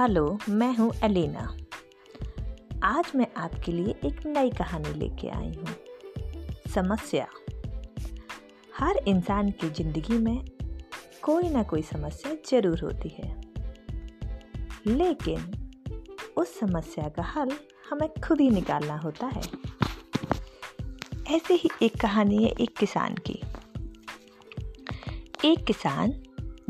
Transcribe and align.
Hello, 0.00 0.38
मैं 0.48 0.76
हूँ 0.76 0.92
Elena. 1.04 1.56
आज 2.82 3.04
मैं 3.16 3.26
आपके 3.36 3.72
लिए 3.72 3.94
एक 4.04 4.26
नई 4.26 4.50
कहानी 4.50 4.94
लेके 4.94 5.28
आई 5.28 5.52
हूँ। 5.52 5.74
समस्या। 6.74 7.26
हर 8.78 8.96
इंसान 8.96 9.50
की 9.50 9.70
ज़िंदगी 9.70 10.18
में 10.18 10.44
कोई 11.22 11.48
ना 11.48 11.62
कोई 11.62 11.82
समस्या 11.82 12.34
ज़रूर 12.50 12.80
होती 12.80 13.08
है। 13.08 13.40
लेकिन 14.86 15.70
उस 16.36 16.60
समस्या 16.60 17.08
का 17.08 17.22
हल 17.22 17.52
हमें 17.90 18.08
खुद 18.08 18.40
ही 18.40 18.50
निकालना 18.50 18.96
होता 18.96 19.26
है। 19.26 19.42
ऐसे 21.36 21.54
ही 21.54 21.70
एक 21.82 22.00
कहानी 22.00 22.44
है 22.44 22.50
एक 22.50 22.76
किसान 22.76 23.14
की। 23.14 23.40
एक 25.44 25.64
किसान 25.64 26.14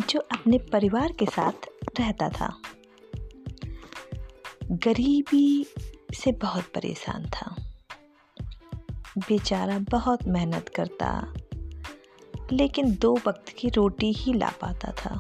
जो 0.08 0.20
अपने 0.20 0.58
परिवार 0.58 1.12
के 1.12 1.26
साथ 1.26 1.68
रहता 2.00 2.28
था। 2.28 2.62
गरीबी 4.84 5.66
से 6.14 6.32
बहुत 6.32 6.64
परेशान 6.64 7.24
था। 7.26 7.54
बेचारा 9.18 9.78
बहुत 9.78 10.26
मेहनत 10.28 10.68
करता, 10.68 11.34
लेकिन 12.52 12.94
दो 12.96 13.12
वक्त 13.26 13.48
की 13.48 13.68
रोटी 13.68 14.12
ही 14.12 14.32
ला 14.32 14.50
पाता 14.60 14.92
था। 14.92 15.14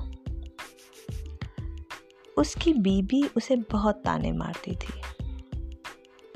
उसकी 2.38 2.72
बीबी 2.72 3.22
उसे 3.36 3.56
बहुत 3.56 4.02
ताने 4.04 4.32
मारती 4.32 4.72
थी। 4.72 5.00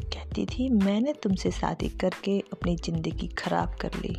कहती 0.05 0.47
थी, 0.47 0.69
मैंने 0.69 1.12
तुमसे 1.12 1.51
शादी 1.51 1.89
करके 1.89 2.39
अपनी 2.53 2.77
ज़िंदगी 2.77 3.29
खराब 3.29 3.77
कर 3.81 3.95
ली। 3.95 4.15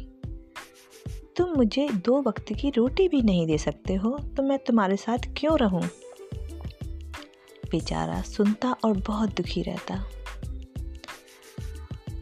तुम 1.37 1.49
मुझे 1.49 1.89
दो 1.89 2.21
वक्त 2.21 2.53
की 2.53 2.69
रोटी 2.69 3.07
भी 3.07 3.21
नहीं 3.21 3.45
दे 3.47 3.57
सकते 3.57 3.95
हो 3.95 4.17
तो 4.37 4.43
मैं 4.43 4.57
तुम्हारे 4.59 4.97
साथ 4.97 5.17
क्यों 5.37 5.57
रहूँ? 5.59 5.83
बेचारा 7.73 8.21
सुनता 8.21 8.71
और 8.85 8.97
बहुत 8.97 9.29
दुखी 9.29 9.63
रहता। 9.63 10.05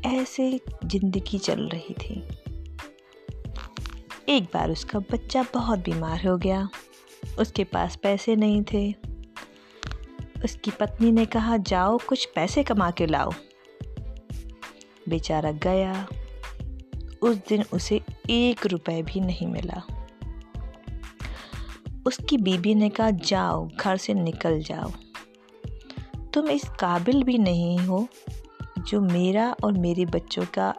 ऐसे 0.06 0.60
ज़िंदगी 0.86 1.40
चल 1.40 1.62
रही 1.62 1.94
थी। 1.94 2.24
एक 4.30 4.44
बार 4.44 4.72
उसका 4.72 5.00
बच्चा 5.00 5.46
बहुत 5.54 5.80
बीमार 5.80 6.28
हो 6.28 6.38
गया। 6.38 6.70
उसके 7.40 7.64
पास 7.64 7.96
पैसे 7.96 8.36
नहीं 8.36 8.64
थे। 8.74 8.96
उसकी 10.46 10.72
पत्नी 10.72 11.12
ने 11.12 11.26
कहा, 11.26 11.58
जाओ, 11.58 11.98
कुछ 11.98 12.26
पैसे 12.36 12.64
कमा 12.64 12.92
के 12.92 13.06
लाओ। 13.06 13.32
बेचारा 15.10 15.52
गया। 15.52 16.08
उस 17.22 17.36
दिन 17.36 17.64
उसे 17.74 18.02
एक 18.30 18.66
रुपए 18.66 19.02
भी 19.02 19.20
नहीं 19.20 19.48
मिला। 19.48 19.82
उसकी 22.06 22.38
बीबी 22.38 22.76
ने 22.76 22.90
कहा, 22.90 23.12
जाओ, 23.12 23.70
घर 23.80 23.98
से 23.98 24.14
निकल 24.14 24.62
जाओ। 24.62 24.92
तुम 26.34 26.50
इस 26.50 26.64
काबिल 26.80 27.24
भी 27.24 27.38
नहीं 27.38 27.78
हो 27.80 28.08
जो 28.88 29.02
मेरा 29.02 29.56
और 29.64 29.74
मेरे 29.74 30.06
बच्चों 30.06 30.46
का 30.46 30.74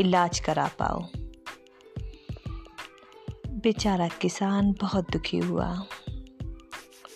इलाज 0.00 0.38
करा 0.40 0.70
पाओ। 0.78 1.02
बेचारा 3.48 4.08
किसान 4.08 4.74
बहुत 4.80 5.10
दुखी 5.10 5.38
हुआ। 5.38 5.86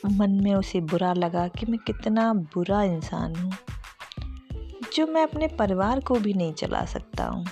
मन 0.06 0.30
में 0.30 0.54
उसे 0.54 0.80
बुरा 0.80 1.12
लगा 1.12 1.48
कि 1.48 1.66
मैं 1.66 1.78
कितना 1.78 2.32
बुरा 2.34 2.82
इंसान 2.82 3.34
हूँ, 3.34 3.52
जो 4.94 5.06
मैं 5.06 5.22
अपने 5.22 5.48
परिवार 5.48 6.00
को 6.00 6.14
भी 6.14 6.32
नहीं 6.34 6.52
चला 6.52 6.84
सकता 6.84 7.24
हूँ। 7.24 7.44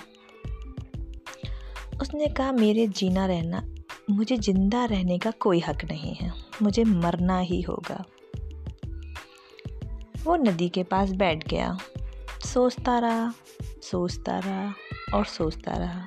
उसने 2.01 2.27
कहा, 2.27 2.51
मेरे 2.51 2.87
जीना 2.87 3.25
रहना, 3.25 3.63
मुझे 4.09 4.37
ज़िंदा 4.37 4.85
रहने 4.85 5.17
का 5.17 5.31
कोई 5.31 5.59
हक 5.59 5.85
नहीं 5.85 6.15
है, 6.15 6.31
मुझे 6.61 6.83
मरना 6.83 7.39
ही 7.39 7.61
होगा। 7.61 8.03
वो 10.27 10.35
नदी 10.35 10.69
के 10.69 10.83
पास 10.83 11.09
बैठ 11.09 11.47
गया। 11.47 11.77
सोचता 12.45 12.99
रहा 12.99 13.33
सोचता 13.63 14.39
रहा 14.39 14.73
और 15.13 15.25
सोचता 15.25 15.71
रहा। 15.71 16.05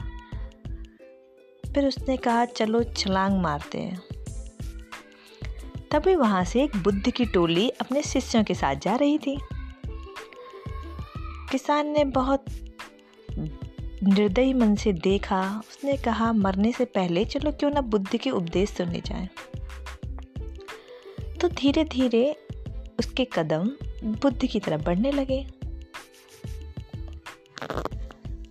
फिर 1.74 1.86
उसने 1.86 2.16
कहा, 2.16 2.44
चलो 2.44 2.82
छलांग 2.84 3.40
मारते 3.40 3.78
हैं। 3.78 4.02
तभी 5.90 6.14
वहाँ 6.14 6.44
से 6.44 6.62
एक 6.62 6.76
बुद्ध 6.76 7.10
की 7.10 7.24
टोली 7.24 7.70
अपने 7.70 8.02
शिष्यों 8.02 8.44
के 8.44 8.54
साथ 8.54 8.74
जा 8.74 8.96
रही 8.96 9.18
थी। 9.18 9.40
किसान 11.50 11.88
ने 11.88 12.04
बहुत 12.04 12.44
निर्दयी 14.04 14.54
मन 14.54 14.74
से 14.74 14.92
देखा। 14.92 15.62
उसने 15.68 15.96
कहा, 15.96 16.32
मरने 16.32 16.72
से 16.72 16.84
पहले 16.84 17.24
चलो 17.24 17.52
क्यों 17.52 17.70
ना 17.70 17.80
बुद्ध 17.80 18.16
के 18.16 18.30
उपदेश 18.30 18.70
सुनने 18.70 19.00
जाएँ। 19.00 19.28
तो 21.34 21.48
धीरे 21.48 21.84
धीरे 21.84 22.36
उसके 22.98 23.24
कदम 23.24 23.70
बुद्ध 24.04 24.46
की 24.46 24.60
तरफ़ 24.60 24.82
बढ़ने 24.82 25.12
लगे। 25.12 25.46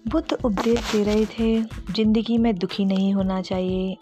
बुद्ध 0.07 0.33
उपदेश 0.33 0.91
दे 0.91 1.03
रहे 1.03 1.25
थे, 1.25 1.61
ज़िंदगी 1.93 2.37
में 2.37 2.55
दुखी 2.55 2.85
नहीं 2.85 3.13
होना 3.13 3.41
चाहिए। 3.41 3.97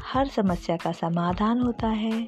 हर 0.00 0.28
समस्या 0.28 0.76
का 0.76 0.92
समाधान 0.92 1.60
होता 1.60 1.88
है। 1.88 2.26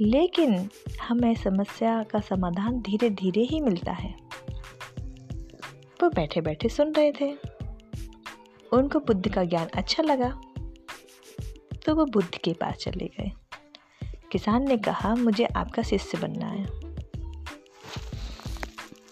लेकिन 0.00 0.68
हमें 1.08 1.34
समस्या 1.34 2.02
का 2.02 2.20
समाधान 2.20 2.80
धीरे 2.80 3.10
धीरे 3.10 3.42
ही 3.42 3.60
मिलता 3.60 3.92
है। 3.92 4.14
वो 6.02 6.08
बैठे 6.08 6.40
बैठे 6.40 6.68
सुन 6.68 6.92
रहे 6.92 7.12
थे। 7.12 7.32
उनको 8.72 8.98
बुद्ध 8.98 9.34
का 9.34 9.44
ज्ञान 9.44 9.66
अच्छा 9.66 10.02
लगा। 10.02 10.40
तो 11.86 11.94
वो 11.94 12.04
बुद्ध 12.04 12.38
के 12.38 12.52
पास 12.52 12.74
चले 12.74 13.06
गए। 13.06 13.30
किसान 14.32 14.68
ने 14.68 14.76
कहा, 14.76 15.14
मुझे 15.14 15.44
आपका 15.44 15.82
शिष्य 15.82 16.18
बनना 16.18 16.46
है। 16.46 16.89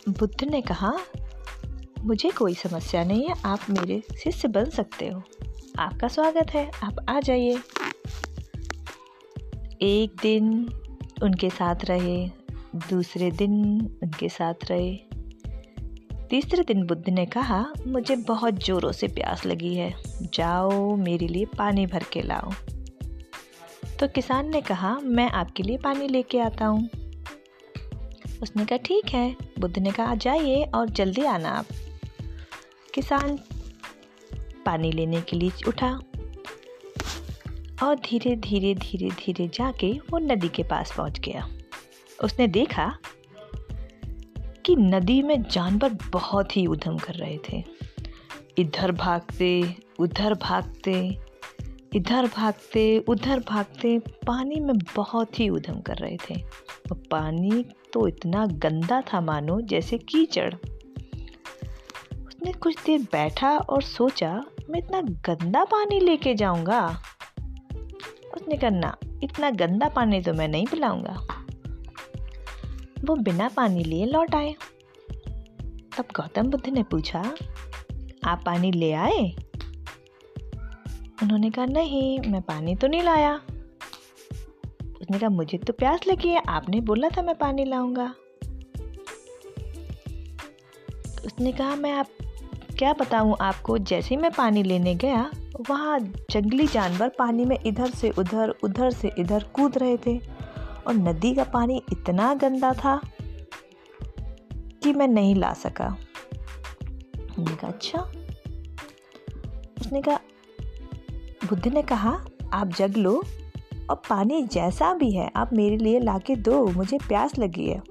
बुद्ध 0.09 0.45
ने 0.45 0.61
कहा, 0.61 0.99
मुझे 2.05 2.31
कोई 2.31 2.55
समस्या 2.55 3.05
नहीं 3.05 3.29
है, 3.29 3.35
आप 3.45 3.61
मेरे 3.71 4.03
शिष्य 4.25 4.49
बन 4.49 4.65
सकते 4.65 5.09
हो। 5.09 5.23
आपका 5.79 6.09
स्वागत 6.09 6.51
है, 6.51 6.71
आप 6.83 7.07
आ 7.09 7.21
जाइए। 7.21 7.59
एक 9.83 10.13
दिन 10.23 10.69
उनके 11.23 11.51
साथ 11.51 11.77
रहे, 11.85 12.31
दूसरे 12.75 13.31
दिन 13.31 13.53
उनके 14.03 14.29
साथ 14.29 14.55
रहे। 14.65 14.97
तीसरे 16.31 16.63
दिन 16.63 16.87
बुद्ध 16.87 17.09
ने 17.09 17.27
कहा, 17.27 17.73
मुझे 17.87 18.17
बहुत 18.17 18.55
ज़ोरों 18.55 18.93
से 18.93 19.09
प्यास 19.09 19.47
लगी 19.47 19.75
है, 19.75 19.95
जाओ 20.23 20.97
मेरे 20.97 21.29
लिए 21.29 21.45
पानी 21.45 21.87
भर 21.87 22.03
के 22.13 22.23
लाओ। 22.23 22.53
तो 24.01 24.09
किसान 24.09 24.51
ने 24.51 24.61
कहा, 24.61 24.99
मैं 25.03 25.31
आपके 25.31 25.63
लिए 25.63 25.79
पानी 25.79 26.09
लेके 26.09 26.39
आता 26.39 26.67
हूँ। 26.67 26.89
उसने 28.43 28.65
कहा, 28.65 28.79
ठीक 28.79 29.09
है, 29.09 29.37
बुद्ध 29.59 29.79
ने 29.79 29.91
कहा, 29.91 30.15
जाइए 30.15 30.65
और 30.65 30.91
जल्दी 30.91 31.25
आना 31.25 31.49
आप। 31.49 31.67
किसान 32.95 33.39
पानी 34.67 34.93
लेने 34.93 35.21
के 35.21 35.37
लिए 35.37 35.51
उठा 35.69 36.01
और 37.83 37.95
धीरे 37.95 38.37
धीरे 38.37 38.75
धीरे 38.75 39.11
धीरे 39.11 39.49
जाके 39.49 39.93
वो 40.11 40.19
नदी 40.19 40.49
के 40.49 40.63
पास 40.63 40.95
पहुँच 40.97 41.19
गया। 41.19 41.49
उसने 42.25 42.47
देखा 42.47 42.99
कि 44.67 44.77
नदी 44.77 45.23
में 45.23 45.43
जानवर 45.43 45.99
बहुत 46.13 46.57
ही 46.57 46.67
उधम 46.67 46.99
कर 46.99 47.15
रहे 47.15 47.39
थे। 47.49 47.65
इधर 48.59 48.93
भागते, 48.93 49.77
उधर 49.99 50.35
भागते 50.35 51.19
इधर 51.99 52.27
भागते, 52.27 53.05
उधर 53.09 53.41
भागते, 53.41 53.99
पानी 53.99 54.61
में 54.61 54.75
बहुत 54.97 55.41
ही 55.41 55.49
उधम 55.49 55.81
कर 55.81 55.95
रहे 55.95 56.17
थे। 56.17 56.43
और 56.93 57.03
पानी 57.11 57.65
तो 57.93 58.09
इतना 58.09 58.47
गंदा 58.47 59.01
था 59.01 59.21
मानो 59.21 59.61
जैसे 59.61 59.99
कीचड़। 59.99 60.55
उसने 62.27 62.53
कुछ 62.53 62.85
देर 62.85 63.01
बैठा 63.01 63.59
और 63.59 63.83
सोचा, 63.83 64.45
मैं 64.71 64.79
इतना 64.79 65.01
गंदा 65.01 65.65
पानी 65.65 66.01
लेके 66.01 66.35
जाऊँगा? 66.35 67.03
उसने 68.37 68.57
कहा, 68.57 68.71
ना, 68.71 68.97
इतना 69.23 69.51
गंदा 69.51 69.89
पानी 69.89 70.21
तो 70.21 70.35
मैं 70.35 70.49
नहीं 70.49 70.67
पिलाऊँगा। 70.67 71.45
वो 73.05 73.17
बिना 73.17 73.49
पानी 73.49 73.85
लिए 73.85 74.07
लौट 74.07 74.35
आए। 74.35 74.55
तब 75.97 76.05
गौतम 76.17 76.43
बुद्ध 76.43 76.69
ने 76.69 76.83
पूछा, 76.83 77.35
आप 78.25 78.43
पानी 78.47 78.73
ले 78.73 78.93
आए? 78.93 79.48
उन्होंने 81.29 81.51
कहा, 81.51 81.67
नहीं, 81.67 82.21
मैं 82.21 82.43
पानी 82.43 82.77
तो 82.77 82.87
नहीं 82.87 83.03
लाया। 83.03 83.41
उसने 85.01 85.19
कहा, 85.19 85.29
मुझे 85.29 85.59
तो 85.59 85.73
प्यास 85.73 86.01
लगी 86.09 86.29
है, 86.29 86.43
आपने 86.49 86.81
बोला 86.81 87.09
था 87.09 87.23
मैं 87.23 87.35
पानी 87.35 87.65
लाऊँगा। 87.65 88.15
उसने 91.27 91.53
कहा, 91.53 91.77
मैं 91.77 91.93
आप, 91.93 92.07
क्या 92.79 92.93
बताऊँ, 92.93 93.37
आपको 93.41 93.79
जैसे 93.79 94.15
ही 94.15 94.21
मैं 94.21 94.31
पानी 94.31 94.63
लेने 94.63 94.95
गया, 94.95 95.31
वहाँ 95.71 96.01
जंगली 96.31 96.67
जानवर 96.67 97.09
पानी 97.09 97.45
में 97.45 97.59
इधर 97.67 97.91
से 97.91 98.11
उधर 98.11 98.55
उधर 98.65 98.91
से 98.91 99.13
इधर 99.19 99.45
कूद 99.55 99.79
रहे 99.79 99.97
थे 99.97 100.19
और 100.87 100.95
नदी 100.95 101.35
का 101.35 101.45
पानी 101.45 101.83
इतना 101.93 102.35
गंदा 102.35 102.73
था 102.73 103.01
कि 104.83 104.93
मैं 104.93 105.09
नहीं 105.09 105.35
ला 105.35 105.53
सका। 105.53 105.97
उसने 107.31 107.57
कहा 107.57 107.69
अच्छा। 107.69 107.99
उसने 109.81 110.03
कहा 110.03 110.21
बुद्ध 111.49 111.67
ने 111.69 111.83
कहा, 111.83 112.11
आप 112.53 112.69
जग 112.69 112.97
लो। 112.97 113.23
और 113.91 113.97
पानी 114.09 114.43
जैसा 114.45 114.93
भी 114.95 115.11
है, 115.11 115.31
आप 115.37 115.53
मेरे 115.53 115.77
लिए 115.77 116.01
ला 116.01 116.19
के 116.19 116.37
दो, 116.37 116.67
मुझे 116.67 116.99
प्यास 116.99 117.39
लगी 117.39 117.69
है। 117.69 117.83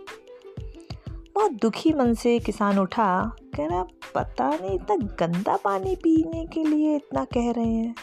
बहुत 1.35 1.51
दुखी 1.51 1.93
मन 1.93 2.13
से 2.13 2.37
किसान 2.39 2.79
उठा, 2.79 3.35
कह 3.55 3.67
रहा, 3.67 3.83
पता 4.15 4.49
नहीं, 4.51 4.75
इतना 4.75 4.95
गंदा 5.19 5.55
पानी 5.55 5.95
पीने 5.95 6.45
के 6.45 6.63
लिए 6.63 6.95
इतना 6.95 7.23
कह 7.25 7.51
रहे 7.51 7.65
हैं। 7.65 7.95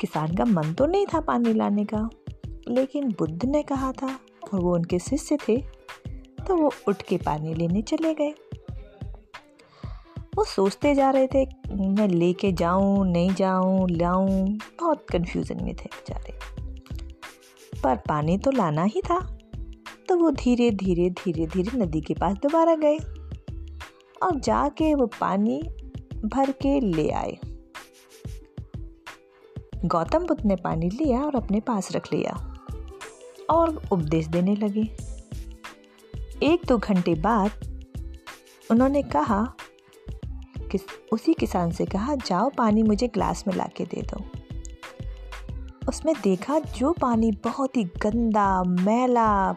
किसान 0.00 0.34
का 0.36 0.44
मन 0.44 0.72
तो 0.74 0.86
नहीं 0.86 1.06
था 1.06 1.20
पानी 1.20 1.52
लाने 1.54 1.84
का, 1.84 2.08
लेकिन 2.68 3.08
बुद्ध 3.18 3.44
ने 3.44 3.62
कहा 3.62 3.92
था, 3.92 4.18
और 4.52 4.60
वो 4.60 4.74
उनके 4.74 4.98
शिष्य 4.98 5.38
थे 5.48 5.56
तो 6.46 6.56
वो 6.56 6.72
उठ 6.88 7.02
के 7.02 7.16
पानी 7.16 7.54
लेने 7.54 7.82
चले 7.82 8.14
गए। 8.14 8.32
वो 10.36 10.44
सोचते 10.44 10.94
जा 10.94 11.10
रहे 11.10 11.26
थे 11.26 11.44
मैं 11.74 12.08
लेके 12.08 12.52
जाऊँ, 12.52 13.06
नहीं 13.10 13.34
जाऊँ, 13.34 13.88
लाऊं। 13.90 14.46
बहुत 14.54 15.06
कंफ्यूजन 15.10 15.64
में 15.64 15.76
थे 15.76 15.84
बेचारे। 15.84 16.38
पर 17.82 17.96
पानी 17.96 18.38
तो 18.38 18.50
लाना 18.50 18.82
ही 18.82 19.00
था। 19.00 19.38
तो 20.08 20.16
वो 20.16 20.30
धीरे 20.30 20.70
धीरे 20.70 21.10
धीरे 21.10 21.46
धीरे 21.46 21.78
नदी 21.78 22.00
के 22.00 22.14
पास 22.14 22.34
दोबारा 22.34 22.74
गए 22.74 22.96
और 24.22 24.40
जाके 24.40 24.94
वो 24.94 25.06
पानी 25.06 25.62
भर 26.24 26.50
के 26.50 26.80
ले 26.80 27.10
आए। 27.10 27.38
गौतम 29.84 30.18
बुद्ध 30.18 30.44
ने 30.44 30.56
पानी 30.56 30.88
लिया 30.88 31.22
और 31.22 31.34
अपने 31.34 31.60
पास 31.60 31.92
रख 31.92 32.12
लिया 32.12 32.54
और 33.50 33.82
उपदेश 33.92 34.26
देने 34.26 34.56
लगे। 34.56 34.96
एक 36.42 36.60
दो 36.68 36.78
घंटे 36.78 37.14
बाद 37.14 37.50
उन्होंने 38.70 39.02
कहा 39.02 39.54
किस, 40.72 40.80
उसी 41.12 41.34
किसान 41.34 41.70
से 41.70 41.86
कहा, 41.86 42.14
जाओ 42.14 42.50
पानी 42.50 42.82
मुझे 42.82 43.08
ग्लास 43.08 43.44
में 43.46 43.54
ला 43.54 43.68
के 43.76 43.84
दे 43.84 44.02
दो। 44.02 44.24
उसमें 45.88 46.14
देखा, 46.22 46.58
जो 46.58 46.92
पानी 46.92 47.30
बहुत 47.32 47.76
ही 47.76 47.84
गंदा, 47.84 48.64
मैला, 48.64 49.52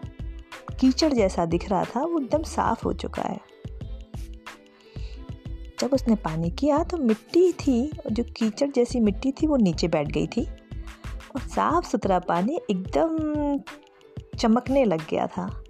कीचड़ 0.80 1.14
जैसा 1.14 1.46
दिख 1.46 1.70
रहा 1.70 1.84
था, 1.84 2.04
वो 2.04 2.20
एकदम 2.20 2.44
साफ़ 2.44 2.84
हो 2.86 2.94
चुका 2.94 3.22
है। 3.22 3.40
जब 5.80 5.90
उसने 5.94 6.16
पानी 6.16 6.50
किया 6.50 6.84
तो 6.84 6.98
मिट्टी 6.98 7.52
थी, 7.52 7.92
जो 8.12 8.24
कीचड़ 8.24 8.70
जैसी 8.70 9.00
मिट्टी 9.00 9.32
थी, 9.32 9.48
वो 9.48 9.58
नीचे 9.58 9.88
बैठ 9.88 10.08
गई 10.08 10.28
थी। 10.28 10.46
और 11.36 11.42
साफ़ 11.42 11.86
सुथरा 11.86 12.20
पानी 12.20 12.62
एकदम 12.70 13.58
चमकने 14.38 14.86
लग 14.86 15.08
गया 15.10 15.28
था। 15.28 15.64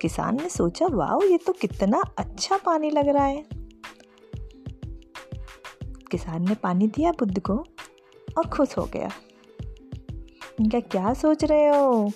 किसान 0.00 0.36
ने 0.36 0.48
सोचा 0.48 0.86
वाह 0.86 1.26
ये 1.26 1.38
तो 1.38 1.52
कितना 1.52 2.02
अच्छा 2.18 2.56
पानी 2.56 2.90
लग 2.90 3.08
रहा 3.08 3.24
है। 3.24 3.63
किसान 6.14 6.48
ने 6.48 6.54
पानी 6.54 6.86
दिया 6.86 7.12
बुद्ध 7.12 7.40
को 7.40 7.64
और 8.38 8.46
खुश 8.46 8.78
हो 8.78 8.84
गया। 8.84 9.10
इनका 10.60 10.80
क्या 10.80 11.14
सोच 11.14 11.44
रहे 11.44 11.68
हो? 11.68 12.12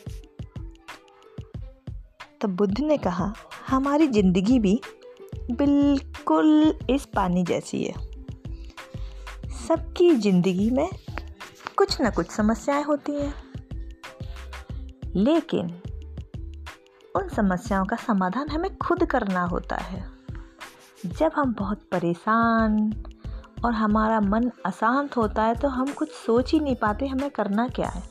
तब 2.40 2.48
बुद्ध 2.48 2.80
ने 2.80 2.98
कहा, 2.98 3.34
हमारी 3.68 4.06
ज़िंदगी 4.06 4.58
भी 4.58 4.80
बिल्कुल 5.50 6.78
इस 6.90 7.04
पानी 7.04 7.44
जैसी 7.44 7.84
है। 7.84 7.94
सबकी 9.68 10.14
ज़िंदगी 10.14 10.70
में 10.70 10.88
कुछ 11.76 12.00
ना 12.00 12.10
कुछ 12.10 12.30
समस्याएँ 12.30 12.84
होती 12.84 13.12
हैं। 13.12 13.34
लेकिन 15.16 15.80
उन 17.16 17.28
समस्याओं 17.28 17.84
का 17.84 17.96
समाधान 17.96 18.48
हमें 18.48 18.76
खुद 18.76 19.04
करना 19.04 19.42
होता 19.42 19.76
है। 19.76 20.10
जब 21.06 21.32
हम 21.36 21.54
बहुत 21.54 21.82
परेशान 21.92 22.90
और 23.64 23.72
हमारा 23.72 24.20
मन 24.20 24.50
अशांत 24.66 25.16
होता 25.16 25.42
है 25.42 25.54
तो 25.54 25.68
हम 25.68 25.92
कुछ 25.92 26.12
सोच 26.16 26.52
ही 26.52 26.60
नहीं 26.60 26.76
पाते 26.76 27.06
हमें 27.06 27.30
करना 27.30 27.68
क्या 27.68 27.88
है। 27.88 28.02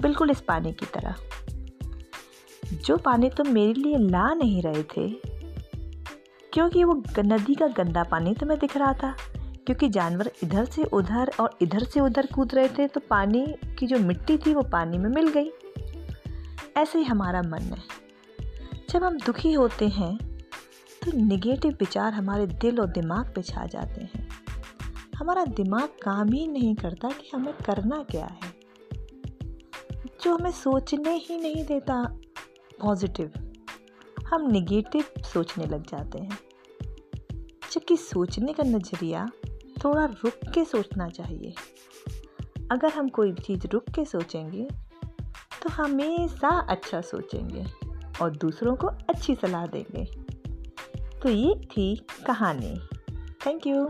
बिल्कुल 0.00 0.30
इस 0.30 0.40
पानी 0.40 0.72
की 0.72 0.86
तरह। 0.86 1.14
जो 2.76 2.96
पानी 2.96 3.30
तुम 3.30 3.46
तो 3.46 3.52
मेरे 3.52 3.72
लिए 3.72 3.98
ला 3.98 4.28
नहीं 4.34 4.62
रहे 4.62 4.82
थे, 4.82 5.08
क्योंकि 6.52 6.84
वो 6.84 7.02
नदी 7.18 7.54
का 7.54 7.66
गंदा 7.68 8.02
पानी 8.02 8.34
तो 8.34 8.46
मैं 8.46 8.58
दिख 8.58 8.76
रहा 8.76 8.92
था, 8.92 9.14
क्योंकि 9.66 9.88
जानवर 9.88 10.30
इधर 10.42 10.64
से 10.64 10.84
उधर 10.84 11.30
और 11.40 11.56
इधर 11.62 11.84
से 11.84 12.00
उधर 12.00 12.26
कूद 12.26 12.54
रहे 12.54 12.68
थे 12.68 12.86
तो 12.88 13.00
पानी 13.00 13.46
की 13.78 13.86
जो 13.86 13.98
मिट्टी 13.98 14.38
थी 14.38 14.54
वो 14.54 14.62
पानी 14.62 14.98
में 14.98 15.10
मिल 15.10 15.28
गई। 15.28 15.50
ऐसे 16.76 16.98
ही 16.98 17.04
हमारा 17.04 17.42
मन 17.42 17.62
है। 17.62 17.82
जब 18.90 19.04
हम 19.04 19.16
दुखी 19.16 19.52
होते 19.52 19.88
हैं 19.88 20.16
तो 21.02 21.12
निगेटिव 21.18 21.76
विचार 21.80 22.12
हमारे 22.12 22.46
दिल 22.46 22.80
और 22.80 22.86
दिमाग 22.88 23.32
पे 23.34 23.42
छा 23.42 23.66
जाते 23.66 24.00
हैं। 24.04 24.27
हमारा 25.18 25.44
दिमाग 25.44 25.88
काम 26.02 26.32
ही 26.32 26.46
नहीं 26.46 26.74
करता 26.74 27.08
कि 27.08 27.30
हमें 27.34 27.54
करना 27.54 28.02
क्या 28.02 28.26
है। 28.26 28.58
जो 30.22 30.36
हमें 30.36 30.50
सोचने 30.50 31.16
ही 31.16 31.36
नहीं 31.40 31.66
देता 31.66 32.02
पॉजिटिव 32.80 33.32
हम 34.26 34.50
निगेटिव 34.50 35.04
सोचने 35.22 35.66
लग 35.66 35.86
जाते 35.86 36.18
हैं। 36.18 36.38
जबकि 37.72 37.96
सोचने 37.96 38.52
का 38.52 38.62
नज़रिया 38.62 39.30
थोड़ा 39.84 40.04
रुक 40.04 40.52
के 40.54 40.64
सोचना 40.64 41.08
चाहिए। 41.08 41.54
अगर 42.70 42.88
हम 42.88 43.08
कोई 43.08 43.32
चीज़ 43.32 43.66
रुक 43.66 43.84
के 43.90 44.04
सोचेंगे 44.04 44.68
तो 45.62 45.68
हमेशा 45.70 46.60
अच्छा 46.60 47.00
सोचेंगे 47.00 47.66
और 48.22 48.30
दूसरों 48.30 48.76
को 48.76 48.86
अच्छी 48.86 49.34
सलाह 49.34 49.66
देंगे। 49.66 50.04
तो 51.20 51.28
ये 51.28 51.54
थी 51.64 52.06
कहानी। 52.26 52.80
Thank 53.46 53.66
you 53.66 53.88